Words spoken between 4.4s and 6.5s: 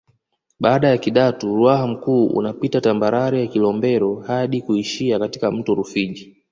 kuishia katika mto Rufiji